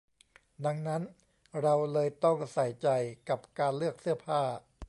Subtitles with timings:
[0.65, 1.01] ดังนั้น
[1.61, 2.87] เราเลยต้องใส่ใจ
[3.29, 4.41] กับการเลือกเสื้อผ้า